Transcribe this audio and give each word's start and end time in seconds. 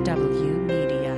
MHW 0.00 0.64
Media. 0.64 1.14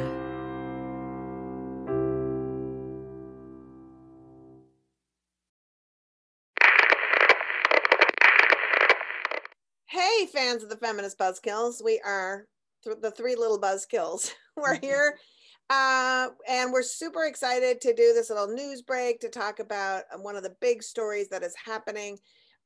Hey, 9.86 10.26
fans 10.32 10.64
of 10.64 10.68
the 10.68 10.76
feminist 10.76 11.16
buzzkills. 11.16 11.82
We 11.84 12.00
are 12.04 12.46
th- 12.82 12.96
the 13.00 13.12
three 13.12 13.36
little 13.36 13.60
buzzkills. 13.60 14.32
we're 14.56 14.80
here 14.80 15.16
uh, 15.70 16.28
and 16.48 16.72
we're 16.72 16.82
super 16.82 17.26
excited 17.26 17.80
to 17.82 17.94
do 17.94 18.12
this 18.12 18.30
little 18.30 18.48
news 18.48 18.82
break 18.82 19.20
to 19.20 19.28
talk 19.28 19.60
about 19.60 20.02
um, 20.12 20.24
one 20.24 20.34
of 20.34 20.42
the 20.42 20.56
big 20.60 20.82
stories 20.82 21.28
that 21.28 21.44
is 21.44 21.54
happening 21.64 22.18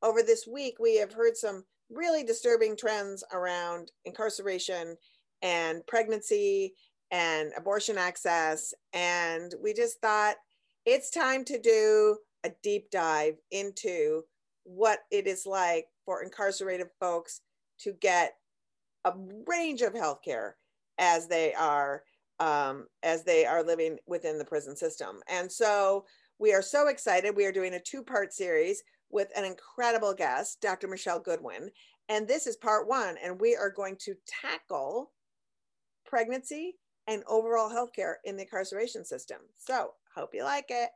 over 0.03 0.23
this 0.23 0.47
week. 0.51 0.77
We 0.81 0.97
have 0.97 1.13
heard 1.13 1.37
some 1.37 1.65
really 1.91 2.25
disturbing 2.25 2.75
trends 2.75 3.23
around 3.35 3.93
incarceration 4.07 4.97
and 5.43 5.87
pregnancy 5.87 6.75
and 7.11 7.53
abortion 7.57 7.99
access. 7.99 8.75
And 8.93 9.55
we 9.63 9.73
just 9.73 10.01
thought 10.01 10.37
it's 10.85 11.11
time 11.11 11.45
to 11.45 11.61
do 11.61 12.19
a 12.45 12.51
deep 12.63 12.91
dive 12.91 13.37
into 13.51 14.23
what 14.65 15.01
it 15.11 15.27
is 15.27 15.47
like 15.47 15.87
for 16.05 16.23
incarcerated 16.23 16.89
folks 17.01 17.41
to 17.81 17.93
get 17.93 18.35
a 19.05 19.13
range 19.47 19.83
of 19.83 19.93
healthcare 19.93 20.53
as 20.99 21.29
they 21.29 21.55
are 21.55 22.03
um, 22.39 22.87
as 23.03 23.25
they 23.25 23.47
are 23.47 23.63
living 23.63 23.99
within 24.07 24.37
the 24.37 24.45
prison 24.45 24.77
system. 24.77 25.21
And 25.29 25.51
so 25.51 26.05
we 26.39 26.53
are 26.53 26.63
so 26.63 26.89
excited. 26.89 27.35
We 27.35 27.47
are 27.47 27.53
doing 27.53 27.75
a 27.75 27.81
two-part 27.81 28.35
series 28.35 28.83
with 29.11 29.29
an 29.37 29.45
incredible 29.45 30.13
guest, 30.13 30.61
Dr. 30.61 30.87
Michelle 30.87 31.21
Goodwin. 31.21 31.71
And 32.09 32.29
this 32.29 32.47
is 32.47 32.57
part 32.57 32.87
one, 32.89 33.17
and 33.25 33.41
we 33.41 33.57
are 33.57 33.71
going 33.71 33.97
to 34.01 34.15
tackle 34.27 35.13
pregnancy 36.07 36.77
and 37.07 37.23
overall 37.29 37.71
healthcare 37.71 38.15
in 38.25 38.37
the 38.37 38.43
incarceration 38.43 39.05
system. 39.05 39.39
So, 39.57 39.93
hope 40.15 40.31
you 40.33 40.45
like 40.45 40.67
it. 40.71 40.91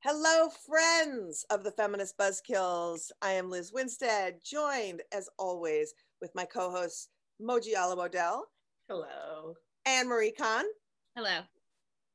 Hello, 0.00 0.48
friends 0.66 1.44
of 1.50 1.62
the 1.62 1.70
Feminist 1.70 2.18
Buzzkills. 2.18 3.12
I 3.22 3.32
am 3.32 3.50
Lizz 3.50 3.72
Winstead, 3.72 4.40
joined 4.44 5.02
as 5.12 5.28
always 5.38 5.94
with 6.20 6.34
my 6.34 6.44
co 6.44 6.70
hosts 6.70 7.08
Moji 7.40 7.74
Alawode-El. 7.76 8.44
Hello. 8.88 9.54
And 9.86 10.08
Marie 10.08 10.32
Khan. 10.32 10.64
Hello. 11.14 11.40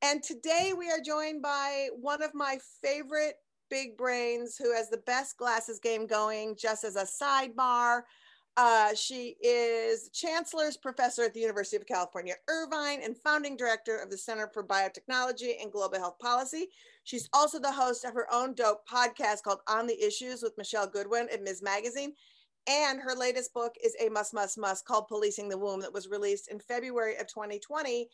And 0.02 0.22
today 0.22 0.74
we 0.76 0.90
are 0.90 1.00
joined 1.00 1.42
by 1.42 1.88
one 1.98 2.22
of 2.22 2.34
my 2.34 2.58
favorite 2.82 3.36
big 3.70 3.96
brains 3.96 4.56
who 4.56 4.74
has 4.74 4.90
the 4.90 5.02
best 5.06 5.36
glasses 5.36 5.80
game 5.80 6.06
going, 6.06 6.56
just 6.56 6.84
as 6.84 6.96
a 6.96 7.04
sidebar. 7.04 8.02
Uh, 8.58 8.92
she 8.92 9.36
is 9.40 10.10
Chancellor's 10.12 10.76
Professor 10.76 11.22
at 11.22 11.32
the 11.32 11.38
University 11.38 11.76
of 11.76 11.86
California, 11.86 12.34
Irvine, 12.48 13.00
and 13.04 13.16
founding 13.16 13.56
director 13.56 13.98
of 13.98 14.10
the 14.10 14.18
Center 14.18 14.50
for 14.52 14.64
Biotechnology 14.64 15.62
and 15.62 15.70
Global 15.70 15.98
Health 15.98 16.18
Policy. 16.18 16.66
She's 17.04 17.28
also 17.32 17.60
the 17.60 17.70
host 17.70 18.04
of 18.04 18.14
her 18.14 18.26
own 18.32 18.54
dope 18.54 18.80
podcast 18.88 19.44
called 19.44 19.60
On 19.68 19.86
the 19.86 20.04
Issues 20.04 20.42
with 20.42 20.58
Michelle 20.58 20.88
Goodwin 20.88 21.28
at 21.32 21.44
Ms. 21.44 21.62
Magazine. 21.62 22.14
And 22.68 22.98
her 23.00 23.14
latest 23.14 23.54
book 23.54 23.76
is 23.82 23.94
a 24.04 24.08
must, 24.08 24.34
must, 24.34 24.58
must 24.58 24.84
called 24.84 25.06
Policing 25.06 25.48
the 25.48 25.56
Womb 25.56 25.80
that 25.82 25.94
was 25.94 26.08
released 26.08 26.48
in 26.48 26.58
February 26.58 27.14
of 27.14 27.28
2020. 27.28 28.08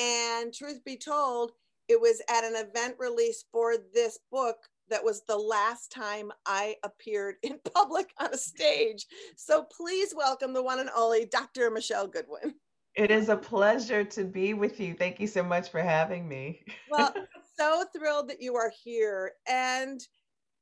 And 0.00 0.54
truth 0.54 0.82
be 0.86 0.96
told, 0.96 1.52
it 1.88 2.00
was 2.00 2.22
at 2.30 2.44
an 2.44 2.56
event 2.56 2.94
release 2.98 3.44
for 3.52 3.74
this 3.92 4.18
book 4.30 4.56
that 4.90 5.04
was 5.04 5.22
the 5.26 5.36
last 5.36 5.92
time 5.92 6.30
I 6.46 6.76
appeared 6.82 7.36
in 7.42 7.58
public 7.74 8.10
on 8.18 8.32
a 8.32 8.38
stage. 8.38 9.06
So 9.36 9.64
please 9.76 10.14
welcome 10.16 10.52
the 10.52 10.62
one 10.62 10.80
and 10.80 10.90
only 10.96 11.26
Dr. 11.26 11.70
Michelle 11.70 12.06
Goodwin. 12.06 12.54
It 12.94 13.10
is 13.10 13.30
a 13.30 13.36
pleasure 13.36 14.04
to 14.04 14.24
be 14.24 14.52
with 14.52 14.78
you. 14.78 14.94
Thank 14.94 15.18
you 15.18 15.26
so 15.26 15.42
much 15.42 15.70
for 15.70 15.80
having 15.80 16.28
me. 16.28 16.62
well, 16.90 17.14
so 17.58 17.84
thrilled 17.96 18.28
that 18.28 18.42
you 18.42 18.54
are 18.56 18.70
here. 18.84 19.32
And 19.48 20.00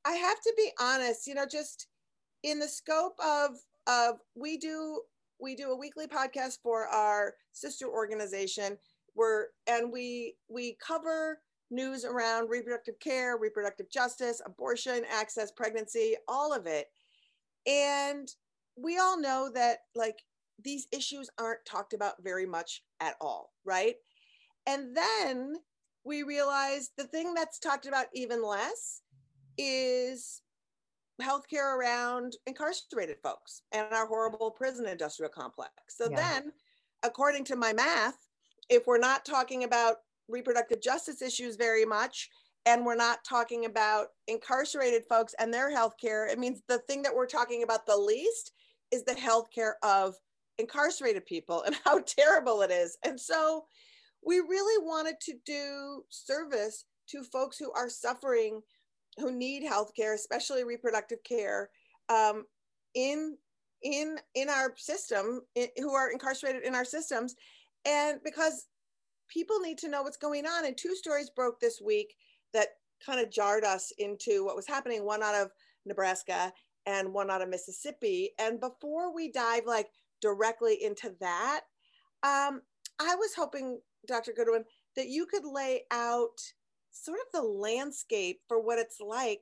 I 0.04 0.12
have 0.12 0.40
to 0.40 0.54
be 0.56 0.70
honest, 0.80 1.26
you 1.26 1.34
know, 1.34 1.46
just 1.50 1.88
in 2.42 2.58
the 2.58 2.68
scope 2.68 3.16
of 3.24 3.56
of 3.86 4.16
we 4.34 4.58
do 4.58 5.02
we 5.40 5.56
do 5.56 5.70
a 5.70 5.76
weekly 5.76 6.06
podcast 6.06 6.58
for 6.62 6.86
our 6.86 7.34
sister 7.52 7.86
organization 7.86 8.76
we're 9.14 9.46
and 9.66 9.92
we 9.92 10.34
we 10.48 10.76
cover 10.84 11.40
news 11.70 12.04
around 12.04 12.48
reproductive 12.48 12.98
care, 13.00 13.36
reproductive 13.36 13.90
justice, 13.90 14.40
abortion, 14.44 15.04
access, 15.10 15.50
pregnancy, 15.50 16.16
all 16.28 16.52
of 16.52 16.66
it. 16.66 16.88
And 17.66 18.28
we 18.76 18.98
all 18.98 19.20
know 19.20 19.50
that 19.54 19.78
like 19.94 20.18
these 20.62 20.86
issues 20.92 21.30
aren't 21.38 21.64
talked 21.64 21.94
about 21.94 22.22
very 22.22 22.46
much 22.46 22.82
at 23.00 23.14
all, 23.20 23.52
right? 23.64 23.96
And 24.66 24.96
then 24.96 25.54
we 26.04 26.22
realize 26.22 26.90
the 26.96 27.04
thing 27.04 27.34
that's 27.34 27.58
talked 27.58 27.86
about 27.86 28.06
even 28.14 28.44
less 28.44 29.02
is 29.58 30.42
healthcare 31.20 31.76
around 31.76 32.36
incarcerated 32.46 33.16
folks 33.22 33.62
and 33.72 33.86
our 33.92 34.06
horrible 34.06 34.50
prison 34.50 34.86
industrial 34.86 35.30
complex. 35.30 35.72
So 35.88 36.08
yeah. 36.10 36.16
then, 36.16 36.52
according 37.02 37.44
to 37.44 37.56
my 37.56 37.72
math, 37.72 38.26
if 38.70 38.86
we're 38.86 38.98
not 38.98 39.24
talking 39.24 39.64
about 39.64 39.96
reproductive 40.30 40.80
justice 40.80 41.22
issues 41.22 41.56
very 41.56 41.84
much 41.84 42.28
and 42.66 42.84
we're 42.84 42.94
not 42.94 43.24
talking 43.26 43.64
about 43.64 44.08
incarcerated 44.28 45.02
folks 45.08 45.34
and 45.38 45.52
their 45.52 45.70
health 45.70 45.94
care 46.00 46.26
it 46.26 46.38
means 46.38 46.62
the 46.68 46.78
thing 46.78 47.02
that 47.02 47.14
we're 47.14 47.26
talking 47.26 47.62
about 47.62 47.86
the 47.86 47.96
least 47.96 48.52
is 48.90 49.04
the 49.04 49.14
health 49.14 49.48
care 49.54 49.76
of 49.82 50.14
incarcerated 50.60 51.26
people 51.26 51.62
and 51.62 51.74
how 51.84 52.00
terrible 52.00 52.62
it 52.62 52.70
is. 52.70 52.96
And 53.04 53.18
so 53.18 53.64
we 54.24 54.38
really 54.40 54.86
wanted 54.86 55.16
to 55.22 55.34
do 55.44 56.04
service 56.10 56.84
to 57.08 57.24
folks 57.24 57.58
who 57.58 57.72
are 57.72 57.88
suffering 57.88 58.60
who 59.18 59.32
need 59.32 59.64
health 59.64 59.90
care 59.96 60.14
especially 60.14 60.62
reproductive 60.62 61.18
care 61.24 61.68
um, 62.08 62.44
in 62.94 63.36
in 63.82 64.18
in 64.36 64.48
our 64.48 64.72
system 64.76 65.40
in, 65.56 65.66
who 65.78 65.92
are 65.92 66.12
incarcerated 66.12 66.62
in 66.64 66.74
our 66.74 66.84
systems. 66.84 67.34
And 67.84 68.20
because 68.22 68.66
people 69.30 69.60
need 69.60 69.78
to 69.78 69.88
know 69.88 70.02
what's 70.02 70.16
going 70.16 70.46
on. 70.46 70.66
And 70.66 70.76
two 70.76 70.94
stories 70.94 71.30
broke 71.30 71.60
this 71.60 71.80
week 71.80 72.14
that 72.52 72.68
kind 73.04 73.20
of 73.20 73.30
jarred 73.30 73.64
us 73.64 73.92
into 73.98 74.44
what 74.44 74.56
was 74.56 74.66
happening 74.66 75.04
one 75.04 75.22
out 75.22 75.34
of 75.34 75.50
Nebraska 75.86 76.52
and 76.86 77.12
one 77.12 77.30
out 77.30 77.42
of 77.42 77.48
Mississippi. 77.48 78.30
And 78.38 78.60
before 78.60 79.14
we 79.14 79.30
dive 79.30 79.62
like 79.66 79.88
directly 80.20 80.82
into 80.82 81.14
that, 81.20 81.62
um, 82.22 82.62
I 83.00 83.14
was 83.14 83.34
hoping, 83.34 83.80
Dr. 84.06 84.32
Goodwin, 84.36 84.64
that 84.96 85.08
you 85.08 85.26
could 85.26 85.44
lay 85.44 85.82
out 85.90 86.40
sort 86.90 87.18
of 87.20 87.32
the 87.32 87.46
landscape 87.46 88.40
for 88.48 88.60
what 88.60 88.78
it's 88.78 89.00
like 89.00 89.40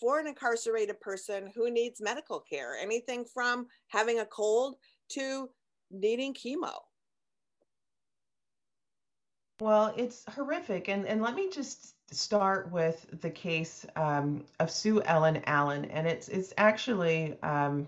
for 0.00 0.18
an 0.18 0.26
incarcerated 0.26 1.00
person 1.00 1.50
who 1.54 1.70
needs 1.70 2.00
medical 2.00 2.40
care, 2.40 2.76
anything 2.80 3.24
from 3.24 3.66
having 3.88 4.20
a 4.20 4.26
cold 4.26 4.76
to 5.10 5.48
needing 5.90 6.34
chemo. 6.34 6.72
Well, 9.60 9.94
it's 9.96 10.24
horrific. 10.34 10.88
And, 10.88 11.06
and 11.06 11.22
let 11.22 11.34
me 11.34 11.48
just 11.48 11.94
start 12.12 12.72
with 12.72 13.06
the 13.20 13.30
case 13.30 13.86
um, 13.94 14.44
of 14.58 14.70
Sue 14.70 15.00
Ellen 15.02 15.42
Allen. 15.46 15.84
And 15.86 16.06
it's, 16.06 16.28
it's 16.28 16.52
actually 16.58 17.40
um, 17.42 17.86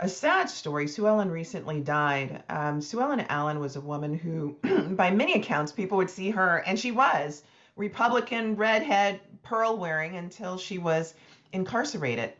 a 0.00 0.08
sad 0.08 0.48
story. 0.48 0.88
Sue 0.88 1.06
Ellen 1.06 1.30
recently 1.30 1.80
died. 1.80 2.42
Um, 2.48 2.80
Sue 2.80 3.00
Ellen 3.00 3.20
Allen 3.28 3.60
was 3.60 3.76
a 3.76 3.80
woman 3.80 4.14
who, 4.14 4.56
by 4.94 5.10
many 5.10 5.34
accounts, 5.34 5.70
people 5.70 5.98
would 5.98 6.10
see 6.10 6.30
her, 6.30 6.62
and 6.66 6.78
she 6.78 6.92
was 6.92 7.42
Republican, 7.76 8.56
redhead, 8.56 9.20
pearl 9.42 9.76
wearing 9.76 10.16
until 10.16 10.56
she 10.56 10.78
was 10.78 11.12
incarcerated. 11.52 12.32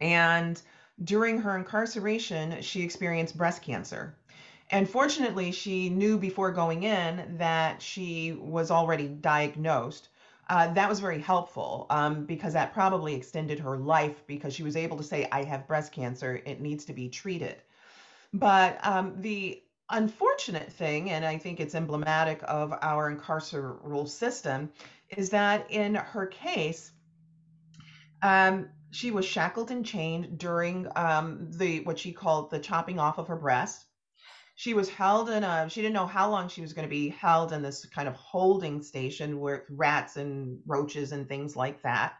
And 0.00 0.60
during 1.02 1.38
her 1.38 1.56
incarceration, 1.56 2.62
she 2.62 2.82
experienced 2.82 3.36
breast 3.36 3.62
cancer. 3.62 4.14
And 4.72 4.88
fortunately, 4.88 5.50
she 5.50 5.88
knew 5.88 6.16
before 6.16 6.52
going 6.52 6.84
in 6.84 7.36
that 7.38 7.82
she 7.82 8.32
was 8.32 8.70
already 8.70 9.08
diagnosed. 9.08 10.08
Uh, 10.48 10.72
that 10.74 10.88
was 10.88 11.00
very 11.00 11.20
helpful 11.20 11.86
um, 11.90 12.24
because 12.24 12.52
that 12.52 12.72
probably 12.72 13.14
extended 13.14 13.58
her 13.60 13.76
life 13.76 14.24
because 14.26 14.54
she 14.54 14.62
was 14.62 14.76
able 14.76 14.96
to 14.96 15.02
say, 15.02 15.28
I 15.30 15.42
have 15.44 15.66
breast 15.66 15.92
cancer, 15.92 16.40
it 16.44 16.60
needs 16.60 16.84
to 16.86 16.92
be 16.92 17.08
treated. 17.08 17.56
But 18.32 18.84
um, 18.86 19.20
the 19.20 19.62
unfortunate 19.88 20.72
thing, 20.72 21.10
and 21.10 21.24
I 21.24 21.38
think 21.38 21.58
it's 21.58 21.74
emblematic 21.74 22.40
of 22.46 22.72
our 22.80 23.14
incarceral 23.14 24.08
system, 24.08 24.70
is 25.08 25.30
that 25.30 25.68
in 25.70 25.96
her 25.96 26.26
case, 26.26 26.92
um, 28.22 28.68
she 28.92 29.10
was 29.10 29.24
shackled 29.24 29.70
and 29.70 29.84
chained 29.84 30.38
during 30.38 30.86
um, 30.94 31.48
the 31.50 31.80
what 31.80 31.98
she 31.98 32.12
called 32.12 32.50
the 32.50 32.58
chopping 32.58 32.98
off 33.00 33.18
of 33.18 33.28
her 33.28 33.36
breast 33.36 33.86
she 34.60 34.74
was 34.74 34.90
held 34.90 35.30
in 35.30 35.42
a 35.42 35.70
she 35.70 35.80
didn't 35.80 35.94
know 35.94 36.06
how 36.06 36.30
long 36.30 36.46
she 36.46 36.60
was 36.60 36.74
going 36.74 36.86
to 36.86 36.90
be 36.90 37.08
held 37.08 37.52
in 37.52 37.62
this 37.62 37.86
kind 37.86 38.06
of 38.06 38.14
holding 38.14 38.82
station 38.82 39.40
with 39.40 39.62
rats 39.70 40.16
and 40.16 40.58
roaches 40.66 41.12
and 41.12 41.26
things 41.26 41.56
like 41.56 41.82
that 41.82 42.12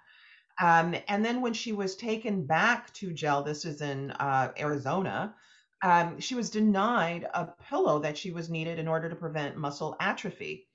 um, 0.61 0.95
and 1.09 1.23
then 1.23 1.43
when 1.43 1.53
she 1.53 1.73
was 1.73 1.97
taken 1.97 2.47
back 2.47 2.91
to 2.95 3.13
jail 3.13 3.43
this 3.43 3.67
is 3.67 3.83
in 3.83 4.11
uh, 4.13 4.51
arizona 4.59 5.35
um, 5.83 6.21
she 6.21 6.35
was 6.35 6.51
denied 6.51 7.27
a 7.35 7.47
pillow 7.69 7.99
that 8.01 8.17
she 8.17 8.31
was 8.31 8.51
needed 8.51 8.79
in 8.79 8.89
order 8.89 9.09
to 9.09 9.17
prevent 9.17 9.57
muscle 9.57 9.97
atrophy. 10.01 10.67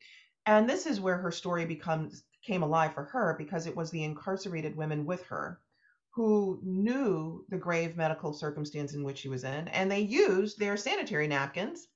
And 0.45 0.69
this 0.69 0.85
is 0.85 1.01
where 1.01 1.17
her 1.17 1.31
story 1.31 1.65
becomes 1.65 2.23
came 2.43 2.63
alive 2.63 2.93
for 2.93 3.05
her 3.05 3.35
because 3.37 3.65
it 3.65 3.75
was 3.75 3.89
the 3.89 4.03
incarcerated 4.03 4.75
women 4.75 5.05
with 5.05 5.23
her 5.25 5.59
who 6.15 6.59
knew 6.63 7.45
the 7.49 7.57
grave 7.57 7.97
medical 7.97 8.31
circumstance 8.31 8.93
in 8.93 9.03
which 9.03 9.17
she 9.17 9.27
was 9.27 9.43
in, 9.43 9.67
and 9.67 9.91
they 9.91 9.99
used 9.99 10.57
their 10.57 10.77
sanitary 10.77 11.27
napkins 11.27 11.87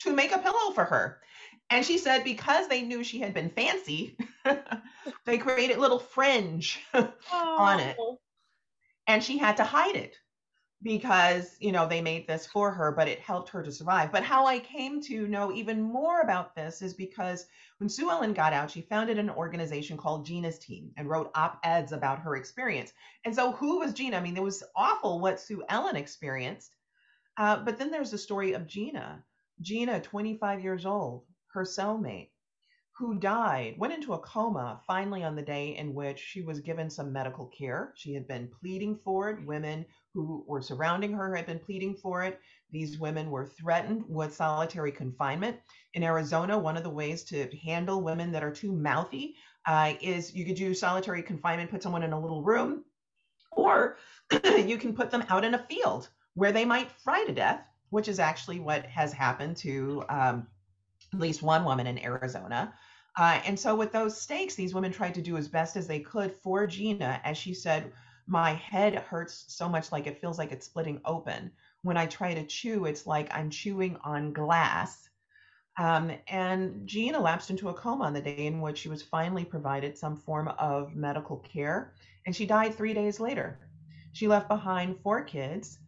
to 0.00 0.12
make 0.12 0.30
a 0.30 0.38
pillow 0.38 0.72
for 0.74 0.84
her. 0.84 1.20
And 1.70 1.84
she 1.84 1.96
said 1.96 2.22
because 2.22 2.68
they 2.68 2.82
knew 2.82 3.02
she 3.02 3.18
had 3.18 3.32
been 3.32 3.48
fancy, 3.48 4.18
they 5.24 5.38
created 5.38 5.78
little 5.78 5.98
fringe 5.98 6.80
on 7.32 7.80
it. 7.80 7.96
Oh. 7.98 8.18
And 9.06 9.24
she 9.24 9.38
had 9.38 9.56
to 9.56 9.64
hide 9.64 9.96
it 9.96 10.16
because 10.82 11.56
you 11.60 11.70
know 11.70 11.86
they 11.86 12.00
made 12.00 12.26
this 12.26 12.46
for 12.46 12.70
her 12.70 12.92
but 12.92 13.08
it 13.08 13.20
helped 13.20 13.48
her 13.50 13.62
to 13.62 13.72
survive. 13.72 14.10
But 14.10 14.24
how 14.24 14.46
i 14.46 14.58
came 14.58 15.00
to 15.02 15.28
know 15.28 15.52
even 15.52 15.80
more 15.80 16.20
about 16.20 16.54
this 16.54 16.82
is 16.82 16.94
because 16.94 17.46
when 17.78 17.88
sue 17.88 18.10
ellen 18.10 18.32
got 18.32 18.52
out 18.52 18.70
she 18.70 18.82
founded 18.82 19.18
an 19.18 19.30
organization 19.30 19.96
called 19.96 20.26
gina's 20.26 20.58
team 20.58 20.90
and 20.96 21.08
wrote 21.08 21.30
op-eds 21.34 21.92
about 21.92 22.20
her 22.20 22.36
experience. 22.36 22.92
And 23.24 23.34
so 23.34 23.52
who 23.52 23.78
was 23.78 23.92
gina? 23.92 24.16
I 24.16 24.20
mean 24.20 24.36
it 24.36 24.42
was 24.42 24.64
awful 24.74 25.20
what 25.20 25.40
sue 25.40 25.62
ellen 25.68 25.96
experienced. 25.96 26.74
Uh, 27.36 27.56
but 27.56 27.78
then 27.78 27.90
there's 27.90 28.10
the 28.10 28.18
story 28.18 28.52
of 28.52 28.66
gina. 28.66 29.24
Gina 29.60 30.00
25 30.00 30.60
years 30.62 30.84
old 30.84 31.24
her 31.52 31.64
cellmate 31.64 32.30
who 32.98 33.18
died, 33.18 33.74
went 33.78 33.92
into 33.92 34.12
a 34.12 34.18
coma 34.18 34.80
finally 34.86 35.24
on 35.24 35.34
the 35.34 35.42
day 35.42 35.76
in 35.76 35.94
which 35.94 36.18
she 36.18 36.42
was 36.42 36.60
given 36.60 36.90
some 36.90 37.12
medical 37.12 37.46
care. 37.46 37.92
She 37.96 38.12
had 38.12 38.28
been 38.28 38.50
pleading 38.60 38.98
for 39.02 39.30
it. 39.30 39.46
Women 39.46 39.86
who 40.14 40.44
were 40.46 40.62
surrounding 40.62 41.12
her 41.12 41.34
had 41.34 41.46
been 41.46 41.58
pleading 41.58 41.94
for 41.94 42.22
it. 42.22 42.40
These 42.70 42.98
women 42.98 43.30
were 43.30 43.46
threatened 43.46 44.04
with 44.08 44.34
solitary 44.34 44.92
confinement. 44.92 45.58
In 45.94 46.02
Arizona, 46.02 46.58
one 46.58 46.76
of 46.76 46.82
the 46.82 46.90
ways 46.90 47.24
to 47.24 47.48
handle 47.56 48.02
women 48.02 48.32
that 48.32 48.44
are 48.44 48.52
too 48.52 48.72
mouthy 48.72 49.36
uh, 49.66 49.94
is 50.00 50.34
you 50.34 50.44
could 50.44 50.56
do 50.56 50.74
solitary 50.74 51.22
confinement, 51.22 51.70
put 51.70 51.82
someone 51.82 52.02
in 52.02 52.12
a 52.12 52.20
little 52.20 52.42
room, 52.42 52.84
or 53.50 53.96
you 54.44 54.78
can 54.78 54.94
put 54.94 55.10
them 55.10 55.24
out 55.28 55.44
in 55.44 55.54
a 55.54 55.66
field 55.66 56.08
where 56.34 56.52
they 56.52 56.64
might 56.64 56.90
fry 56.90 57.24
to 57.24 57.32
death, 57.32 57.64
which 57.90 58.08
is 58.08 58.18
actually 58.18 58.60
what 58.60 58.84
has 58.86 59.12
happened 59.12 59.56
to 59.58 60.04
um, 60.08 60.46
at 61.12 61.20
least 61.20 61.42
one 61.42 61.64
woman 61.64 61.86
in 61.86 62.02
Arizona. 62.02 62.74
Uh, 63.18 63.40
and 63.44 63.58
so, 63.60 63.74
with 63.74 63.92
those 63.92 64.18
stakes, 64.18 64.54
these 64.54 64.74
women 64.74 64.90
tried 64.90 65.14
to 65.14 65.20
do 65.20 65.36
as 65.36 65.46
best 65.46 65.76
as 65.76 65.86
they 65.86 66.00
could 66.00 66.34
for 66.42 66.66
Gina. 66.66 67.20
As 67.24 67.36
she 67.36 67.52
said, 67.52 67.92
my 68.26 68.52
head 68.54 68.94
hurts 68.94 69.44
so 69.48 69.68
much 69.68 69.92
like 69.92 70.06
it 70.06 70.20
feels 70.20 70.38
like 70.38 70.52
it's 70.52 70.66
splitting 70.66 71.00
open. 71.04 71.50
When 71.82 71.96
I 71.96 72.06
try 72.06 72.34
to 72.34 72.46
chew, 72.46 72.84
it's 72.84 73.06
like 73.06 73.34
I'm 73.34 73.50
chewing 73.50 73.96
on 74.04 74.32
glass. 74.32 75.08
Um, 75.78 76.12
and 76.28 76.86
Gina 76.86 77.18
lapsed 77.18 77.50
into 77.50 77.70
a 77.70 77.74
coma 77.74 78.04
on 78.04 78.12
the 78.12 78.20
day 78.20 78.46
in 78.46 78.60
which 78.60 78.78
she 78.78 78.88
was 78.88 79.02
finally 79.02 79.44
provided 79.44 79.96
some 79.96 80.16
form 80.16 80.48
of 80.58 80.94
medical 80.94 81.38
care, 81.38 81.94
and 82.26 82.36
she 82.36 82.46
died 82.46 82.74
three 82.74 82.94
days 82.94 83.18
later. 83.18 83.58
She 84.12 84.28
left 84.28 84.48
behind 84.48 85.00
four 85.00 85.22
kids. 85.22 85.78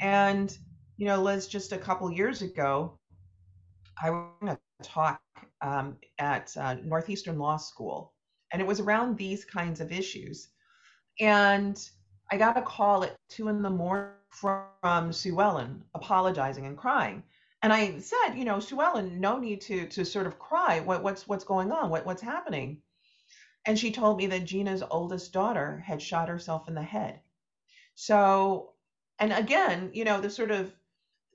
And, 0.00 0.56
you 0.96 1.06
know, 1.06 1.22
Liz, 1.22 1.46
just 1.46 1.72
a 1.72 1.78
couple 1.78 2.10
years 2.10 2.42
ago, 2.42 2.98
I 4.02 4.10
was 4.10 4.30
going 4.40 4.56
to 4.56 4.88
talk 4.88 5.20
um, 5.60 5.96
at 6.18 6.56
uh, 6.56 6.74
Northeastern 6.82 7.38
Law 7.38 7.58
School, 7.58 8.12
and 8.52 8.60
it 8.60 8.66
was 8.66 8.80
around 8.80 9.16
these 9.16 9.44
kinds 9.44 9.80
of 9.80 9.92
issues. 9.92 10.48
And 11.20 11.78
I 12.30 12.36
got 12.36 12.56
a 12.56 12.62
call 12.62 13.04
at 13.04 13.16
two 13.28 13.48
in 13.48 13.62
the 13.62 13.70
morning 13.70 14.10
from 14.30 15.12
Sue 15.12 15.40
Ellen 15.40 15.84
apologizing 15.94 16.66
and 16.66 16.76
crying. 16.76 17.22
And 17.62 17.72
I 17.72 17.98
said, 18.00 18.34
you 18.34 18.44
know, 18.44 18.60
Sue 18.60 18.80
Ellen, 18.82 19.20
no 19.20 19.38
need 19.38 19.60
to 19.62 19.86
to 19.86 20.04
sort 20.04 20.26
of 20.26 20.38
cry. 20.38 20.80
What, 20.80 21.02
what's 21.02 21.26
what's 21.26 21.44
going 21.44 21.72
on? 21.72 21.90
What 21.90 22.04
what's 22.04 22.22
happening? 22.22 22.82
And 23.66 23.78
she 23.78 23.92
told 23.92 24.18
me 24.18 24.26
that 24.26 24.44
Gina's 24.44 24.82
oldest 24.82 25.32
daughter 25.32 25.82
had 25.86 26.02
shot 26.02 26.28
herself 26.28 26.68
in 26.68 26.74
the 26.74 26.82
head. 26.82 27.20
So, 27.94 28.72
and 29.18 29.32
again, 29.32 29.90
you 29.94 30.04
know, 30.04 30.20
the 30.20 30.28
sort 30.28 30.50
of 30.50 30.74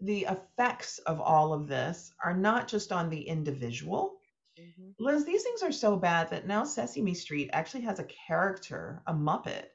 the 0.01 0.27
effects 0.29 0.99
of 0.99 1.19
all 1.19 1.53
of 1.53 1.67
this 1.67 2.11
are 2.23 2.35
not 2.35 2.67
just 2.67 2.91
on 2.91 3.09
the 3.09 3.21
individual. 3.21 4.18
Mm-hmm. 4.59 5.03
Liz, 5.03 5.25
these 5.25 5.43
things 5.43 5.63
are 5.63 5.71
so 5.71 5.95
bad 5.95 6.29
that 6.29 6.47
now 6.47 6.63
Sesame 6.63 7.13
Street 7.13 7.49
actually 7.53 7.81
has 7.81 7.99
a 7.99 8.05
character, 8.05 9.01
a 9.07 9.13
Muppet, 9.13 9.65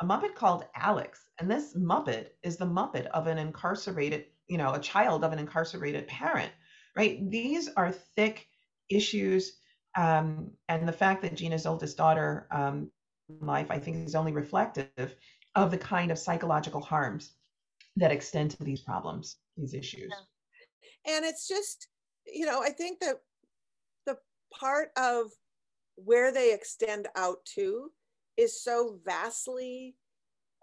a 0.00 0.04
Muppet 0.04 0.34
called 0.34 0.66
Alex. 0.76 1.20
And 1.38 1.50
this 1.50 1.74
Muppet 1.74 2.28
is 2.42 2.56
the 2.56 2.66
Muppet 2.66 3.06
of 3.06 3.26
an 3.26 3.38
incarcerated, 3.38 4.26
you 4.48 4.58
know, 4.58 4.72
a 4.74 4.80
child 4.80 5.24
of 5.24 5.32
an 5.32 5.38
incarcerated 5.38 6.06
parent, 6.06 6.52
right? 6.96 7.30
These 7.30 7.68
are 7.76 7.92
thick 7.92 8.46
issues. 8.90 9.58
Um, 9.96 10.50
and 10.68 10.86
the 10.86 10.92
fact 10.92 11.22
that 11.22 11.36
Gina's 11.36 11.66
oldest 11.66 11.96
daughter 11.96 12.48
um, 12.50 12.90
life, 13.40 13.70
I 13.70 13.78
think, 13.78 14.06
is 14.06 14.14
only 14.14 14.32
reflective 14.32 15.16
of 15.54 15.70
the 15.70 15.78
kind 15.78 16.10
of 16.10 16.18
psychological 16.18 16.80
harms 16.80 17.32
that 17.96 18.10
extend 18.10 18.50
to 18.50 18.64
these 18.64 18.80
problems 18.80 19.36
these 19.56 19.74
issues. 19.74 20.10
Yeah. 20.10 21.16
And 21.16 21.24
it's 21.24 21.46
just, 21.46 21.88
you 22.26 22.44
know, 22.46 22.60
I 22.60 22.70
think 22.70 23.00
that 23.00 23.20
part 24.58 24.88
of 24.96 25.30
where 25.96 26.32
they 26.32 26.52
extend 26.52 27.08
out 27.16 27.38
to 27.54 27.90
is 28.36 28.62
so 28.62 28.98
vastly 29.04 29.94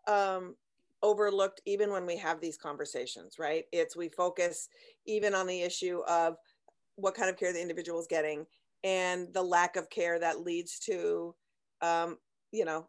um, 0.07 0.55
overlooked 1.03 1.61
even 1.65 1.91
when 1.91 2.05
we 2.05 2.17
have 2.17 2.41
these 2.41 2.57
conversations, 2.57 3.37
right? 3.39 3.65
It's 3.71 3.95
we 3.95 4.09
focus 4.09 4.67
even 5.05 5.33
on 5.33 5.47
the 5.47 5.61
issue 5.61 6.01
of 6.07 6.35
what 6.95 7.15
kind 7.15 7.29
of 7.29 7.37
care 7.37 7.53
the 7.53 7.61
individual 7.61 7.99
is 7.99 8.07
getting 8.07 8.45
and 8.83 9.27
the 9.33 9.41
lack 9.41 9.75
of 9.75 9.89
care 9.89 10.19
that 10.19 10.41
leads 10.41 10.79
to, 10.79 11.35
um, 11.81 12.17
you 12.51 12.65
know, 12.65 12.87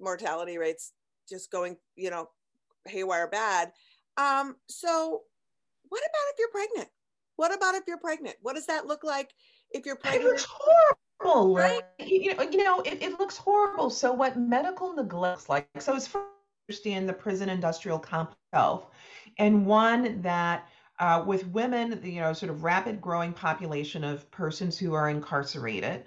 mortality 0.00 0.58
rates 0.58 0.92
just 1.28 1.50
going, 1.50 1.76
you 1.96 2.10
know, 2.10 2.28
haywire 2.86 3.28
bad. 3.28 3.72
Um, 4.16 4.56
so 4.68 5.22
what 5.88 6.02
about 6.02 6.32
if 6.32 6.38
you're 6.38 6.50
pregnant? 6.50 6.88
What 7.36 7.54
about 7.54 7.74
if 7.74 7.82
you're 7.86 7.98
pregnant? 7.98 8.36
What 8.42 8.54
does 8.54 8.66
that 8.66 8.86
look 8.86 9.04
like 9.04 9.34
if 9.74 9.84
you're 9.84 9.96
pregnant? 9.96 10.24
It 10.24 10.28
looks 10.28 10.46
horrible, 10.48 11.54
right? 11.54 11.82
You 11.98 12.34
know, 12.34 12.42
you 12.42 12.64
know 12.64 12.80
it, 12.80 13.02
it 13.02 13.18
looks 13.18 13.36
horrible. 13.36 13.90
So 13.90 14.12
what 14.12 14.38
medical 14.38 14.94
neglect 14.94 15.48
like? 15.48 15.68
So 15.78 15.94
it's 15.94 16.06
first 16.06 16.24
understand 16.68 17.08
the 17.08 17.12
prison 17.12 17.50
industrial 17.50 17.98
complex 17.98 18.40
health, 18.52 18.86
and 19.38 19.66
one 19.66 20.22
that 20.22 20.68
uh, 21.00 21.22
with 21.26 21.46
women, 21.48 22.00
you 22.02 22.20
know, 22.20 22.32
sort 22.32 22.50
of 22.50 22.64
rapid 22.64 23.00
growing 23.00 23.32
population 23.32 24.04
of 24.04 24.30
persons 24.30 24.78
who 24.78 24.94
are 24.94 25.10
incarcerated. 25.10 26.04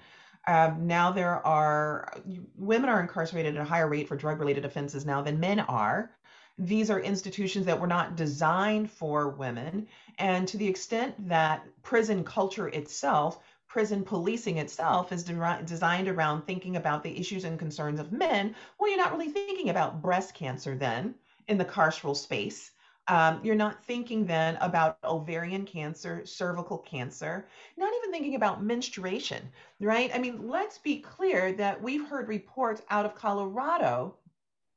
Um, 0.48 0.88
now 0.88 1.12
there 1.12 1.46
are 1.46 2.10
women 2.56 2.90
are 2.90 3.02
incarcerated 3.02 3.58
at 3.58 3.62
a 3.62 3.66
higher 3.66 3.90
rate 3.90 4.08
for 4.08 4.16
drug 4.16 4.40
related 4.40 4.64
offenses 4.64 5.06
now 5.06 5.22
than 5.22 5.42
men 5.42 5.60
are 5.60 6.12
these 6.58 6.90
are 6.90 7.00
institutions 7.00 7.66
that 7.66 7.80
were 7.80 7.88
not 7.88 8.16
designed 8.16 8.90
for 8.90 9.30
women. 9.30 9.88
And 10.18 10.48
to 10.48 10.58
the 10.58 10.68
extent 10.68 11.30
that 11.30 11.64
prison 11.84 12.24
culture 12.24 12.68
itself, 12.70 13.44
prison 13.68 14.04
policing 14.04 14.58
itself 14.58 15.12
is 15.12 15.24
de- 15.24 15.64
designed 15.66 16.08
around 16.08 16.44
thinking 16.44 16.76
about 16.76 17.04
the 17.04 17.20
issues 17.20 17.44
and 17.44 17.60
concerns 17.60 18.00
of 18.00 18.12
men, 18.12 18.56
well, 18.80 18.90
you're 18.90 18.98
not 18.98 19.12
really 19.12 19.30
thinking 19.30 19.70
about 19.70 20.02
breast 20.02 20.34
cancer 20.34 20.76
then 20.76 21.16
in 21.48 21.58
the 21.58 21.66
carceral 21.66 22.16
space. 22.16 22.72
Um, 23.10 23.40
you're 23.44 23.56
not 23.56 23.86
thinking 23.86 24.26
then 24.26 24.58
about 24.60 24.98
ovarian 25.04 25.66
cancer, 25.66 26.26
cervical 26.26 26.78
cancer, 26.80 27.48
not 27.78 27.94
even 27.98 28.12
thinking 28.12 28.36
about 28.36 28.64
menstruation, 28.64 29.50
right? 29.80 30.12
I 30.14 30.18
mean, 30.18 30.50
let's 30.50 30.78
be 30.78 31.00
clear 31.00 31.54
that 31.54 31.82
we've 31.82 32.06
heard 32.06 32.28
reports 32.28 32.82
out 32.90 33.06
of 33.06 33.16
Colorado 33.16 34.16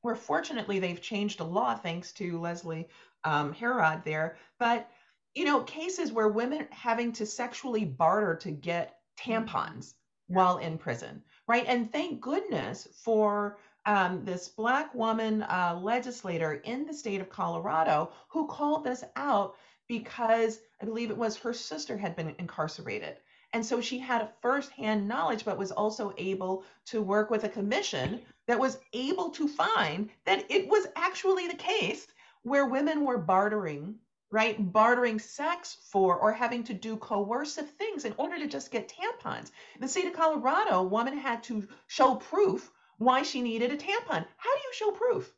where 0.03 0.17
fortunately 0.17 0.79
they've 0.79 1.03
changed 1.03 1.41
a 1.41 1.45
law 1.45 1.75
thanks 1.75 2.13
to 2.13 2.39
Leslie 2.39 2.89
um, 3.25 3.53
Herod 3.53 4.03
there. 4.05 4.37
But 4.59 4.91
you 5.35 5.45
know, 5.45 5.63
cases 5.63 6.13
where 6.13 6.29
women 6.29 6.67
having 6.71 7.13
to 7.13 7.27
sexually 7.27 7.85
barter 7.85 8.35
to 8.37 8.51
get 8.51 8.99
tampons 9.19 9.95
while 10.27 10.59
in 10.59 10.79
prison, 10.79 11.23
right? 11.47 11.65
And 11.67 11.91
thank 11.91 12.21
goodness 12.21 12.89
for 13.05 13.59
um, 13.87 14.25
this 14.25 14.49
black 14.49 14.95
woman 14.95 15.43
uh, 15.43 15.79
legislator 15.81 16.55
in 16.65 16.87
the 16.87 16.95
state 16.95 17.21
of 17.21 17.31
Colorado 17.31 18.13
who 18.29 18.47
called 18.47 18.85
this 18.85 19.05
out 19.17 19.57
because 19.89 20.61
I 20.81 20.85
believe 20.85 21.11
it 21.11 21.17
was 21.17 21.37
her 21.39 21.53
sister 21.53 21.97
had 21.97 22.15
been 22.15 22.35
incarcerated. 22.39 23.17
And 23.53 23.67
so 23.67 23.81
she 23.81 23.99
had 23.99 24.23
a 24.23 24.33
firsthand 24.41 25.09
knowledge, 25.09 25.45
but 25.45 25.59
was 25.59 25.73
also 25.73 26.15
able 26.17 26.65
to 26.87 27.03
work 27.03 27.31
with 27.31 27.43
a 27.43 27.49
commission 27.49 28.21
that 28.47 28.61
was 28.61 28.79
able 28.93 29.31
to 29.31 29.49
find 29.49 30.11
that 30.25 30.49
it 30.49 30.69
was 30.69 30.87
actually 30.95 31.49
the 31.49 31.57
case 31.57 32.07
where 32.43 32.67
women 32.67 33.05
were 33.05 33.19
bartering, 33.19 33.97
right? 34.31 34.73
Bartering 34.73 35.19
sex 35.19 35.79
for 35.91 36.19
or 36.19 36.33
having 36.33 36.65
to 36.65 36.75
do 36.75 36.97
coercive 36.97 37.71
things 37.71 38.05
in 38.05 38.15
order 38.17 38.39
to 38.39 38.47
just 38.47 38.71
get 38.71 38.89
tampons. 38.89 39.51
In 39.75 39.81
the 39.81 39.89
state 39.89 40.07
of 40.07 40.13
Colorado, 40.13 40.81
a 40.81 40.85
woman 40.85 41.17
had 41.17 41.43
to 41.45 41.67
show 41.89 42.17
proof 42.17 42.71
why 42.99 43.23
she 43.23 43.43
needed 43.43 43.73
a 43.73 43.77
tampon. 43.77 44.27
How 44.37 44.55
do 44.57 44.61
you 44.63 44.73
show 44.73 44.91
proof? 44.93 45.33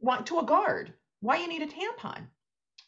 Why, 0.00 0.18
to 0.22 0.38
a 0.40 0.44
guard 0.44 0.94
why 1.20 1.36
you 1.36 1.48
need 1.48 1.62
a 1.62 1.66
tampon? 1.66 2.26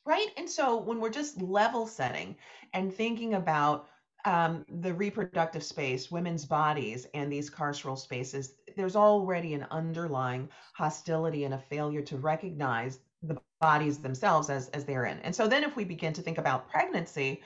right? 0.07 0.29
And 0.37 0.49
so 0.49 0.77
when 0.77 1.01
we're 1.01 1.11
just 1.11 1.41
level 1.41 1.87
setting 1.87 2.37
and 2.73 2.93
thinking 2.93 3.35
about 3.35 3.89
um, 4.27 4.65
the 4.81 4.93
reproductive 4.93 5.63
space, 5.63 6.11
women's 6.11 6.45
bodies, 6.45 7.07
and 7.15 7.31
these 7.31 7.51
carceral 7.51 7.99
spaces, 7.99 8.55
there's 8.77 8.97
already 8.97 9.55
an 9.55 9.67
underlying 9.71 10.49
hostility 10.75 11.45
and 11.45 11.55
a 11.55 11.59
failure 11.59 12.03
to 12.03 12.17
recognize 12.17 12.99
the 13.29 13.41
bodies 13.61 13.99
themselves 13.99 14.51
as, 14.51 14.69
as 14.71 14.85
they're 14.85 15.07
in. 15.07 15.19
And 15.21 15.35
so 15.35 15.49
then 15.49 15.65
if 15.65 15.77
we 15.77 15.85
begin 15.85 16.13
to 16.15 16.23
think 16.23 16.39
about 16.39 16.71
pregnancy, 16.71 17.43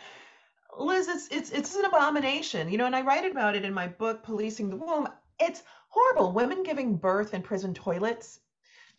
Liz, 0.78 1.08
it's 1.08 1.28
it's 1.28 1.50
it's 1.50 1.74
an 1.74 1.84
abomination, 1.86 2.68
you 2.70 2.78
know, 2.78 2.86
and 2.86 2.94
I 2.94 3.02
write 3.02 3.30
about 3.30 3.56
it 3.56 3.64
in 3.64 3.74
my 3.74 3.88
book, 3.88 4.22
Policing 4.22 4.70
the 4.70 4.76
Womb. 4.76 5.08
It's 5.40 5.62
horrible. 5.88 6.32
Women 6.32 6.62
giving 6.62 6.96
birth 6.96 7.34
in 7.34 7.42
prison 7.42 7.74
toilets, 7.74 8.40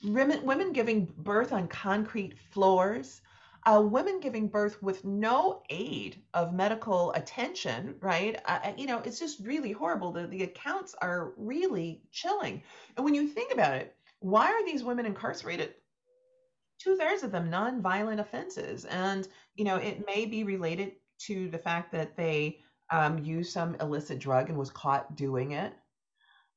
women 0.04 0.46
women 0.46 0.74
giving 0.74 1.06
birth 1.18 1.54
on 1.54 1.68
concrete 1.68 2.38
floors, 2.52 3.22
uh, 3.66 3.82
women 3.82 4.20
giving 4.20 4.48
birth 4.48 4.82
with 4.82 5.06
no 5.06 5.64
aid 5.70 6.22
of 6.34 6.54
medical 6.54 7.14
attention, 7.14 7.96
right? 8.02 8.40
Uh, 8.46 8.72
you 8.78 8.88
know, 8.88 9.00
it's 9.06 9.20
just 9.20 9.40
really 9.46 9.72
horrible. 9.72 10.12
The, 10.12 10.28
the 10.28 10.44
accounts 10.44 10.96
are 11.02 11.34
really 11.38 12.02
chilling. 12.12 12.64
And 12.96 13.06
when 13.06 13.14
you 13.14 13.28
think 13.28 13.54
about 13.54 13.76
it, 13.76 13.96
why 14.20 14.48
are 14.48 14.66
these 14.66 14.84
women 14.84 15.06
incarcerated? 15.06 15.76
Two 16.80 16.96
thirds 16.96 17.24
of 17.24 17.32
them 17.32 17.50
non-violent 17.50 18.20
offenses, 18.20 18.86
and 18.86 19.28
you 19.56 19.66
know 19.66 19.76
it 19.76 20.06
may 20.06 20.26
be 20.26 20.44
related 20.44 20.94
to 21.20 21.50
the 21.50 21.58
fact 21.58 21.92
that 21.92 22.16
they 22.16 22.60
um, 22.90 23.20
used 23.20 23.52
some 23.52 23.76
illicit 23.82 24.20
drug 24.20 24.50
and 24.50 24.58
was 24.58 24.70
caught 24.70 25.16
doing 25.16 25.52
it. 25.52 25.74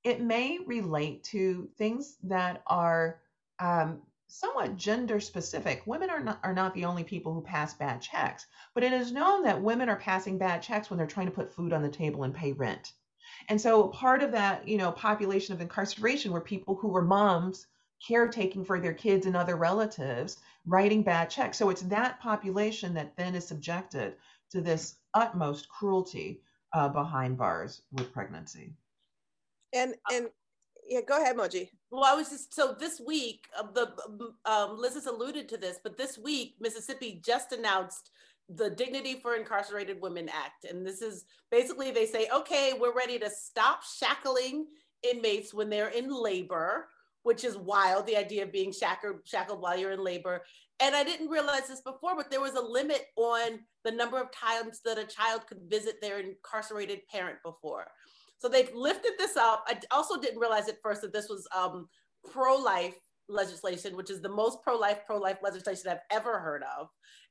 It 0.05 0.21
may 0.21 0.59
relate 0.67 1.25
to 1.25 1.69
things 1.76 2.17
that 2.25 2.62
are 2.67 3.21
um, 3.59 4.02
somewhat 4.29 4.76
gender 4.76 5.21
specific. 5.21 5.83
Women 5.87 6.09
are 6.09 6.21
not, 6.21 6.41
are 6.43 6.55
not 6.55 6.75
the 6.75 6.87
only 6.87 7.05
people 7.05 7.35
who 7.35 7.43
pass 7.43 7.75
bad 7.75 8.00
checks, 8.00 8.47
but 8.75 8.83
it 8.83 8.93
is 8.93 9.12
known 9.12 9.43
that 9.43 9.61
women 9.61 9.88
are 9.88 9.97
passing 9.97 10.38
bad 10.38 10.62
checks 10.62 10.88
when 10.88 10.97
they're 10.97 11.07
trying 11.07 11.26
to 11.26 11.33
put 11.33 11.55
food 11.55 11.73
on 11.73 11.83
the 11.83 11.88
table 11.88 12.25
and 12.25 12.35
pay 12.35 12.52
rent. 12.52 12.93
And 13.49 13.61
so 13.61 13.88
part 13.88 14.23
of 14.23 14.33
that, 14.33 14.67
you 14.67 14.79
know, 14.79 14.91
population 14.93 15.55
of 15.55 15.61
incarceration 15.61 16.33
were 16.33 16.41
people 16.41 16.76
who 16.76 16.88
were 16.88 17.02
moms 17.02 17.67
caretaking 18.06 18.64
for 18.64 18.80
their 18.80 18.92
kids 18.92 19.26
and 19.26 19.37
other 19.37 19.56
relatives, 19.56 20.38
writing 20.66 21.02
bad 21.02 21.30
checks. 21.30 21.59
So 21.59 21.71
it's 21.71 21.82
that 21.82 22.21
population 22.21 22.94
that 22.94 23.16
then 23.16 23.35
is 23.35 23.47
subjected 23.47 24.14
to 24.50 24.61
this 24.61 24.97
utmost 25.14 25.68
cruelty 25.68 26.42
uh, 26.73 26.88
behind 26.88 27.37
bars 27.37 27.82
with 27.92 28.12
pregnancy. 28.12 28.75
And 29.73 29.94
and 30.12 30.28
yeah, 30.87 31.00
go 31.06 31.21
ahead, 31.21 31.37
Moji. 31.37 31.71
Well, 31.90 32.04
I 32.04 32.14
was 32.14 32.28
just 32.28 32.54
so 32.54 32.75
this 32.78 33.00
week, 33.00 33.47
uh, 33.59 33.64
the 33.73 33.92
um, 34.44 34.78
Liz 34.78 34.94
has 34.94 35.06
alluded 35.06 35.49
to 35.50 35.56
this, 35.56 35.78
but 35.82 35.97
this 35.97 36.18
week 36.18 36.56
Mississippi 36.61 37.21
just 37.25 37.52
announced 37.52 38.11
the 38.49 38.71
Dignity 38.71 39.14
for 39.14 39.37
Incarcerated 39.37 40.00
Women 40.02 40.28
Act, 40.28 40.64
and 40.68 40.87
this 40.87 41.00
is 41.00 41.25
basically 41.50 41.90
they 41.90 42.06
say, 42.06 42.28
okay, 42.35 42.75
we're 42.78 42.94
ready 42.94 43.18
to 43.18 43.30
stop 43.30 43.82
shackling 43.85 44.66
inmates 45.02 45.54
when 45.54 45.71
they're 45.71 45.88
in 45.88 46.11
labor, 46.11 46.88
which 47.23 47.45
is 47.45 47.57
wild. 47.57 48.07
The 48.07 48.17
idea 48.17 48.45
of 48.45 48.52
being 48.52 48.73
shackled 48.73 49.17
shackled 49.25 49.61
while 49.61 49.79
you're 49.79 49.93
in 49.93 50.02
labor, 50.02 50.43
and 50.81 50.95
I 50.97 51.05
didn't 51.05 51.29
realize 51.29 51.69
this 51.69 51.81
before, 51.81 52.17
but 52.17 52.31
there 52.31 52.41
was 52.41 52.55
a 52.55 52.61
limit 52.61 53.07
on 53.17 53.61
the 53.85 53.93
number 53.93 54.21
of 54.21 54.33
times 54.33 54.81
that 54.85 54.99
a 54.99 55.05
child 55.05 55.47
could 55.47 55.61
visit 55.69 55.97
their 56.00 56.19
incarcerated 56.19 57.00
parent 57.11 57.38
before. 57.45 57.87
So 58.38 58.49
they've 58.49 58.75
lifted 58.75 59.12
this 59.19 59.37
up. 59.37 59.64
I 59.69 59.79
also 59.93 60.21
didn't 60.21 60.41
realize 60.41 60.69
at 60.69 60.83
first 60.83 61.02
that 61.02 61.12
this 61.12 61.29
was 61.29 61.47
um, 61.57 61.88
pro-life 62.33 62.97
legislation, 63.29 63.97
which 63.97 64.11
is 64.11 64.21
the 64.21 64.29
most 64.29 64.59
pro-life, 64.64 64.99
pro-life 65.07 65.38
legislation 65.43 65.88
I've 65.88 65.99
ever 66.11 66.41
heard 66.41 66.64
of. 66.79 66.88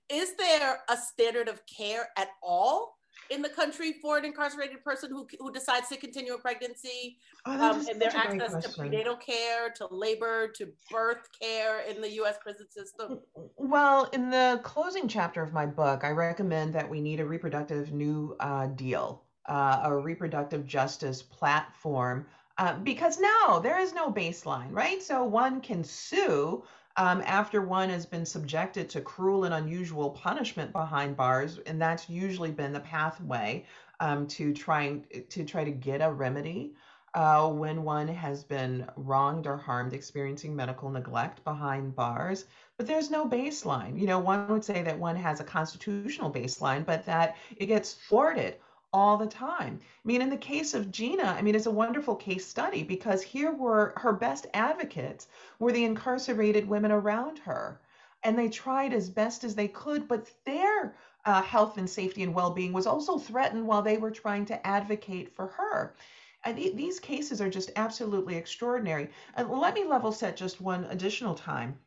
Is 0.10 0.36
there 0.38 0.80
a 0.90 0.96
standard 0.96 1.50
of 1.50 1.62
care 1.66 2.08
at 2.18 2.30
all 2.42 2.96
in 3.32 3.42
the 3.42 3.50
country 3.50 3.94
for 4.02 4.18
an 4.18 4.26
incarcerated 4.26 4.84
person 4.84 5.10
who, 5.10 5.28
who 5.40 5.52
decides 5.52 5.88
to 5.90 5.98
continue 5.98 6.34
a 6.34 6.38
pregnancy 6.38 7.18
oh, 7.46 7.72
um, 7.72 7.88
and 7.90 8.00
their 8.00 8.16
access 8.16 8.64
to 8.64 8.78
prenatal 8.78 9.16
care, 9.16 9.72
to 9.78 9.88
labor, 9.90 10.52
to 10.56 10.68
birth 10.92 11.30
care 11.42 11.82
in 11.82 12.02
the 12.02 12.12
US 12.22 12.36
prison 12.42 12.68
system? 12.70 13.20
Well, 13.56 14.10
in 14.14 14.30
the 14.30 14.60
closing 14.64 15.08
chapter 15.08 15.42
of 15.42 15.54
my 15.54 15.66
book, 15.66 16.04
I 16.04 16.10
recommend 16.10 16.74
that 16.76 16.90
we 16.90 17.02
need 17.02 17.20
a 17.20 17.26
reproductive 17.26 17.92
new 17.92 18.36
uh, 18.40 18.68
deal 18.68 19.24
uh, 19.48 19.82
a 19.84 19.96
reproductive 19.98 20.66
justice 20.66 21.22
platform 21.22 22.26
uh, 22.58 22.76
because 22.80 23.20
now 23.20 23.60
there 23.60 23.80
is 23.80 23.94
no 23.94 24.12
baseline, 24.12 24.72
right? 24.72 25.02
So 25.02 25.24
one 25.24 25.62
can 25.62 25.84
sue 25.84 26.64
um, 26.98 27.22
after 27.26 27.62
one 27.62 27.90
has 27.90 28.06
been 28.06 28.26
subjected 28.26 28.90
to 28.90 29.02
cruel 29.02 29.46
and 29.46 29.54
unusual 29.54 30.10
punishment 30.10 30.72
behind 30.72 31.16
bars, 31.16 31.60
and 31.66 31.82
that's 31.82 32.10
usually 32.10 32.52
been 32.52 32.74
the 32.74 32.80
pathway 32.80 33.66
um, 34.00 34.28
to 34.28 34.54
trying 34.54 35.06
to 35.30 35.46
try 35.46 35.64
to 35.64 35.72
get 35.72 36.02
a 36.02 36.12
remedy. 36.12 36.74
Uh, 37.14 37.50
when 37.50 37.84
one 37.84 38.08
has 38.08 38.42
been 38.42 38.88
wronged 38.96 39.46
or 39.46 39.58
harmed, 39.58 39.92
experiencing 39.92 40.56
medical 40.56 40.90
neglect 40.90 41.44
behind 41.44 41.94
bars. 41.94 42.46
But 42.78 42.88
there's 42.88 43.12
no 43.12 43.28
baseline. 43.28 44.00
You 44.00 44.08
know, 44.08 44.20
one 44.20 44.48
would 44.48 44.64
say 44.64 44.82
that 44.82 44.98
one 44.98 45.18
has 45.18 45.42
a 45.42 45.44
constitutional 45.44 46.32
baseline, 46.32 46.86
but 46.86 47.06
that 47.08 47.36
it 47.58 47.66
gets 47.66 47.96
thwarted 47.96 48.56
all 48.94 49.18
the 49.18 49.28
time. 49.28 49.80
I 49.82 50.08
mean, 50.08 50.22
in 50.22 50.30
the 50.30 50.38
case 50.38 50.74
of 50.74 50.92
Gina, 50.92 51.24
I 51.24 51.42
mean, 51.42 51.56
it's 51.56 51.66
a 51.66 51.72
wonderful 51.72 52.16
case 52.16 52.46
study 52.46 52.84
because 52.84 53.22
here 53.22 53.52
were 53.52 53.94
her 53.98 54.14
best 54.14 54.48
advocates 54.54 55.28
were 55.60 55.72
the 55.72 55.86
incarcerated 55.86 56.68
women 56.68 56.92
around 56.92 57.40
her. 57.40 57.80
And 58.24 58.38
they 58.38 58.50
tried 58.50 58.94
as 58.94 59.10
best 59.10 59.44
as 59.44 59.56
they 59.56 59.68
could, 59.68 60.08
but 60.08 60.30
their 60.46 60.96
uh, 61.26 61.42
health 61.42 61.78
and 61.78 61.90
safety 61.90 62.24
and 62.24 62.34
well 62.34 62.52
being 62.52 62.74
was 62.74 62.86
also 62.88 63.18
threatened 63.18 63.66
while 63.68 63.82
they 63.82 63.98
were 63.98 64.12
trying 64.12 64.46
to 64.46 64.68
advocate 64.68 65.36
for 65.36 65.48
her. 65.48 65.96
And 66.44 66.58
th- 66.58 66.76
these 66.76 67.00
cases 67.00 67.42
are 67.42 67.50
just 67.50 67.72
absolutely 67.76 68.36
extraordinary. 68.36 69.10
And 69.36 69.50
let 69.50 69.74
me 69.76 69.86
level 69.86 70.12
set 70.12 70.36
just 70.36 70.60
one 70.60 70.86
additional 70.86 71.36
time. 71.36 71.80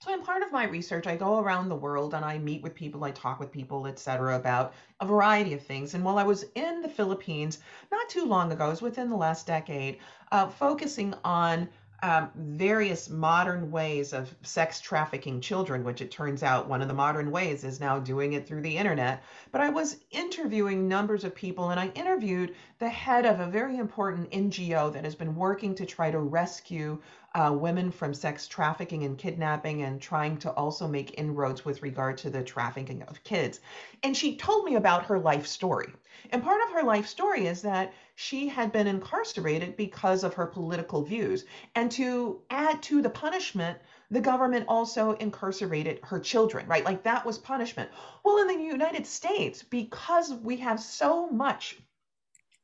So, 0.00 0.14
in 0.14 0.22
part 0.22 0.44
of 0.44 0.52
my 0.52 0.64
research, 0.64 1.08
I 1.08 1.16
go 1.16 1.40
around 1.40 1.68
the 1.68 1.74
world 1.74 2.14
and 2.14 2.24
I 2.24 2.38
meet 2.38 2.62
with 2.62 2.74
people, 2.74 3.02
I 3.02 3.10
talk 3.10 3.40
with 3.40 3.50
people, 3.50 3.84
etc., 3.84 4.36
about 4.36 4.72
a 5.00 5.06
variety 5.06 5.54
of 5.54 5.62
things. 5.66 5.94
And 5.94 6.04
while 6.04 6.18
I 6.18 6.22
was 6.22 6.44
in 6.54 6.82
the 6.82 6.88
Philippines 6.88 7.58
not 7.90 8.08
too 8.08 8.24
long 8.24 8.52
ago, 8.52 8.66
it 8.66 8.70
was 8.70 8.82
within 8.82 9.10
the 9.10 9.16
last 9.16 9.44
decade, 9.44 9.98
uh, 10.30 10.46
focusing 10.46 11.14
on 11.24 11.68
um, 12.02 12.30
various 12.36 13.10
modern 13.10 13.70
ways 13.70 14.12
of 14.12 14.32
sex 14.42 14.80
trafficking 14.80 15.40
children, 15.40 15.82
which 15.82 16.00
it 16.00 16.10
turns 16.10 16.42
out 16.42 16.68
one 16.68 16.80
of 16.80 16.88
the 16.88 16.94
modern 16.94 17.30
ways 17.30 17.64
is 17.64 17.80
now 17.80 17.98
doing 17.98 18.34
it 18.34 18.46
through 18.46 18.62
the 18.62 18.76
internet. 18.76 19.24
But 19.50 19.62
I 19.62 19.70
was 19.70 19.96
interviewing 20.12 20.86
numbers 20.86 21.24
of 21.24 21.34
people, 21.34 21.70
and 21.70 21.80
I 21.80 21.88
interviewed 21.88 22.54
the 22.78 22.88
head 22.88 23.26
of 23.26 23.40
a 23.40 23.46
very 23.46 23.78
important 23.78 24.30
NGO 24.30 24.92
that 24.92 25.04
has 25.04 25.16
been 25.16 25.34
working 25.34 25.74
to 25.74 25.86
try 25.86 26.10
to 26.10 26.20
rescue 26.20 27.00
uh, 27.34 27.52
women 27.52 27.90
from 27.90 28.14
sex 28.14 28.46
trafficking 28.46 29.04
and 29.04 29.18
kidnapping 29.18 29.82
and 29.82 30.00
trying 30.00 30.36
to 30.38 30.50
also 30.52 30.86
make 30.86 31.18
inroads 31.18 31.64
with 31.64 31.82
regard 31.82 32.16
to 32.18 32.30
the 32.30 32.42
trafficking 32.42 33.02
of 33.02 33.22
kids. 33.24 33.60
And 34.02 34.16
she 34.16 34.36
told 34.36 34.64
me 34.64 34.76
about 34.76 35.06
her 35.06 35.18
life 35.18 35.46
story. 35.46 35.88
And 36.30 36.42
part 36.42 36.60
of 36.62 36.72
her 36.72 36.82
life 36.82 37.06
story 37.06 37.46
is 37.46 37.62
that 37.62 37.92
she 38.14 38.48
had 38.48 38.72
been 38.72 38.86
incarcerated 38.86 39.76
because 39.76 40.24
of 40.24 40.34
her 40.34 40.46
political 40.46 41.02
views. 41.02 41.44
And 41.74 41.90
to 41.92 42.42
add 42.50 42.82
to 42.84 43.02
the 43.02 43.10
punishment, 43.10 43.78
the 44.10 44.20
government 44.20 44.66
also 44.68 45.12
incarcerated 45.12 46.00
her 46.04 46.20
children, 46.20 46.66
right? 46.66 46.84
Like 46.84 47.02
that 47.04 47.26
was 47.26 47.38
punishment. 47.38 47.90
Well, 48.24 48.38
in 48.38 48.48
the 48.48 48.64
United 48.64 49.06
States, 49.06 49.62
because 49.62 50.32
we 50.32 50.56
have 50.58 50.80
so 50.80 51.28
much 51.28 51.76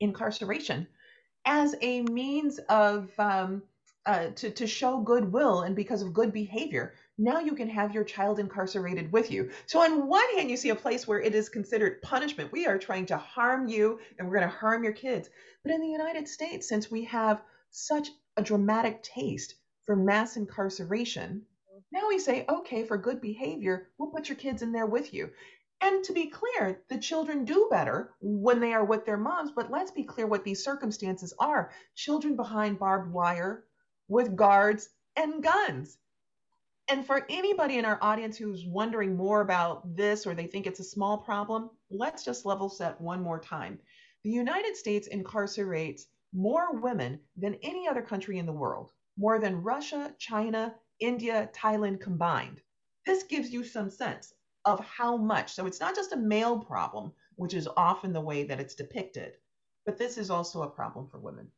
incarceration 0.00 0.86
as 1.44 1.74
a 1.80 2.02
means 2.02 2.58
of 2.68 3.10
um, 3.18 3.62
uh, 4.06 4.28
to, 4.36 4.50
to 4.50 4.66
show 4.66 5.00
goodwill 5.00 5.62
and 5.62 5.74
because 5.74 6.02
of 6.02 6.12
good 6.12 6.32
behavior, 6.32 6.94
now 7.16 7.40
you 7.40 7.54
can 7.54 7.68
have 7.68 7.94
your 7.94 8.04
child 8.04 8.38
incarcerated 8.38 9.10
with 9.12 9.30
you. 9.30 9.50
So, 9.66 9.80
on 9.80 10.08
one 10.08 10.28
hand, 10.34 10.50
you 10.50 10.56
see 10.56 10.70
a 10.70 10.74
place 10.74 11.06
where 11.06 11.20
it 11.20 11.34
is 11.34 11.48
considered 11.48 12.02
punishment. 12.02 12.52
We 12.52 12.66
are 12.66 12.78
trying 12.78 13.06
to 13.06 13.16
harm 13.16 13.68
you 13.68 13.98
and 14.18 14.28
we're 14.28 14.38
going 14.38 14.50
to 14.50 14.56
harm 14.56 14.84
your 14.84 14.92
kids. 14.92 15.30
But 15.62 15.72
in 15.72 15.80
the 15.80 15.88
United 15.88 16.28
States, 16.28 16.68
since 16.68 16.90
we 16.90 17.04
have 17.04 17.42
such 17.70 18.08
a 18.36 18.42
dramatic 18.42 19.02
taste 19.02 19.54
for 19.86 19.96
mass 19.96 20.36
incarceration, 20.36 21.46
now 21.92 22.08
we 22.08 22.18
say, 22.18 22.44
okay, 22.48 22.84
for 22.84 22.98
good 22.98 23.20
behavior, 23.20 23.88
we'll 23.96 24.10
put 24.10 24.28
your 24.28 24.36
kids 24.36 24.62
in 24.62 24.72
there 24.72 24.86
with 24.86 25.14
you. 25.14 25.30
And 25.80 26.02
to 26.04 26.12
be 26.12 26.26
clear, 26.26 26.82
the 26.88 26.98
children 26.98 27.44
do 27.44 27.68
better 27.70 28.14
when 28.20 28.58
they 28.58 28.72
are 28.72 28.84
with 28.84 29.04
their 29.04 29.16
moms, 29.16 29.52
but 29.54 29.70
let's 29.70 29.90
be 29.90 30.02
clear 30.02 30.26
what 30.26 30.42
these 30.42 30.64
circumstances 30.64 31.32
are. 31.38 31.70
Children 31.94 32.36
behind 32.36 32.78
barbed 32.78 33.12
wire 33.12 33.64
with 34.08 34.36
guards 34.36 34.88
and 35.16 35.42
guns. 35.42 35.98
And 36.88 37.06
for 37.06 37.26
anybody 37.30 37.78
in 37.78 37.84
our 37.84 37.98
audience 38.02 38.36
who's 38.36 38.66
wondering 38.66 39.16
more 39.16 39.40
about 39.40 39.96
this 39.96 40.26
or 40.26 40.34
they 40.34 40.46
think 40.46 40.66
it's 40.66 40.80
a 40.80 40.84
small 40.84 41.18
problem, 41.18 41.70
let's 41.90 42.24
just 42.24 42.44
level 42.46 42.68
set 42.68 43.00
one 43.00 43.22
more 43.22 43.40
time. 43.40 43.78
The 44.24 44.30
United 44.30 44.76
States 44.76 45.08
incarcerates 45.08 46.02
more 46.32 46.74
women 46.80 47.20
than 47.36 47.56
any 47.62 47.88
other 47.88 48.02
country 48.02 48.38
in 48.38 48.46
the 48.46 48.52
world, 48.52 48.92
more 49.16 49.38
than 49.38 49.62
Russia, 49.62 50.14
China, 50.18 50.74
India, 51.00 51.50
Thailand 51.54 52.00
combined. 52.00 52.60
This 53.06 53.22
gives 53.24 53.50
you 53.50 53.64
some 53.64 53.90
sense. 53.90 54.34
of 54.66 54.80
how 54.80 55.16
much. 55.16 55.52
So 55.52 55.66
it's 55.66 55.80
not 55.80 55.94
just 55.94 56.12
a 56.12 56.16
male 56.16 56.58
problem, 56.58 57.12
which 57.36 57.54
is 57.54 57.68
often 57.76 58.12
the 58.12 58.20
way 58.20 58.44
that 58.44 58.60
it's 58.60 58.74
depicted, 58.74 59.36
but 59.84 59.98
this 59.98 60.16
is 60.18 60.30
also 60.30 60.62
a 60.62 60.70
problem 60.70 61.06
for 61.08 61.18
women. 61.18 61.50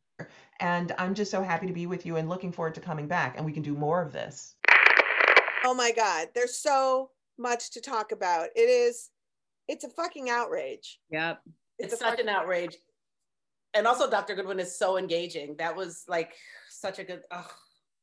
And 0.61 0.92
I'm 0.99 1.14
just 1.14 1.30
so 1.30 1.42
happy 1.42 1.66
to 1.66 1.73
be 1.73 1.87
with 1.87 2.06
you 2.06 2.16
and 2.16 2.28
looking 2.28 2.52
forward 2.52 2.75
to 2.76 2.80
coming 2.80 3.06
back 3.06 3.37
and 3.37 3.44
we 3.44 3.52
can 3.52 3.62
do 3.62 3.75
more 3.75 4.00
of 4.00 4.12
this. 4.12 4.54
Oh 5.64 5.75
my 5.75 5.92
God, 5.92 6.28
there's 6.35 6.56
so 6.56 7.11
much 7.38 7.70
to 7.73 7.80
talk 7.80 8.12
about. 8.12 8.49
It 8.54 8.68
is, 8.68 9.11
it's 9.68 9.85
a 9.85 9.90
fucking 9.90 10.30
outrage. 10.30 11.00
Yep. 11.11 11.42
It's, 11.78 11.92
it's 11.92 12.00
such 12.00 12.20
an 12.20 12.28
outrage. 12.28 12.76
And 13.75 13.87
also, 13.87 14.08
Dr. 14.08 14.35
Goodwin 14.35 14.58
is 14.58 14.76
so 14.76 14.96
engaging. 14.96 15.54
That 15.58 15.76
was 15.76 16.04
like 16.08 16.32
such 16.70 16.99
a 16.99 17.04
good. 17.04 17.20
Oh, 17.30 17.46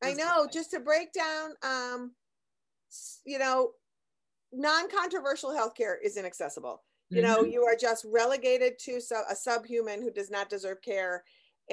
I 0.04 0.14
know. 0.14 0.48
Just 0.52 0.70
to 0.72 0.80
break 0.80 1.12
down, 1.14 1.52
um, 1.64 2.12
you 3.26 3.40
know, 3.40 3.72
non-controversial 4.52 5.50
healthcare 5.50 5.96
is 6.04 6.18
inaccessible. 6.18 6.84
You 7.10 7.22
know, 7.22 7.44
mm-hmm. 7.44 7.52
you 7.52 7.64
are 7.64 7.76
just 7.76 8.06
relegated 8.10 8.80
to 8.80 9.00
so, 9.00 9.22
a 9.30 9.36
subhuman 9.36 10.02
who 10.02 10.12
does 10.12 10.32
not 10.32 10.50
deserve 10.50 10.82
care. 10.82 11.24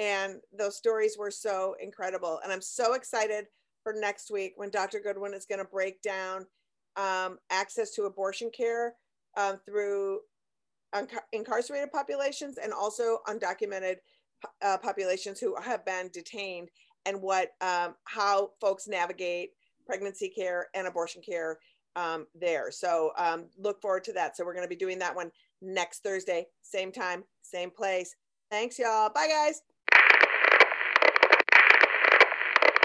And 0.01 0.37
those 0.57 0.75
stories 0.75 1.15
were 1.15 1.29
so 1.29 1.75
incredible. 1.79 2.39
And 2.43 2.51
I'm 2.51 2.61
so 2.61 2.95
excited 2.95 3.45
for 3.83 3.93
next 3.93 4.31
week 4.31 4.53
when 4.55 4.71
Dr. 4.71 4.99
Goodwin 4.99 5.35
is 5.35 5.45
going 5.45 5.59
to 5.59 5.65
break 5.65 6.01
down 6.01 6.47
um, 6.97 7.37
access 7.51 7.91
to 7.91 8.03
abortion 8.03 8.49
care 8.49 8.95
um, 9.37 9.59
through 9.63 10.19
incarcerated 11.31 11.91
populations 11.91 12.57
and 12.57 12.73
also 12.73 13.19
undocumented 13.27 13.97
uh, 14.63 14.77
populations 14.77 15.39
who 15.39 15.55
have 15.61 15.85
been 15.85 16.09
detained 16.11 16.69
and 17.05 17.21
what 17.21 17.51
um, 17.61 17.93
how 18.05 18.49
folks 18.59 18.87
navigate 18.87 19.51
pregnancy 19.85 20.29
care 20.29 20.67
and 20.73 20.87
abortion 20.87 21.21
care 21.21 21.59
um, 21.95 22.25
there. 22.33 22.71
So 22.71 23.11
um, 23.17 23.45
look 23.57 23.79
forward 23.81 24.03
to 24.05 24.13
that. 24.13 24.35
So 24.35 24.43
we're 24.43 24.53
going 24.53 24.65
to 24.65 24.69
be 24.69 24.75
doing 24.75 24.97
that 24.99 25.15
one 25.15 25.31
next 25.61 26.01
Thursday, 26.01 26.47
same 26.63 26.91
time, 26.91 27.23
same 27.43 27.69
place. 27.69 28.15
Thanks, 28.49 28.79
y'all. 28.79 29.11
Bye, 29.13 29.29
guys. 29.29 29.61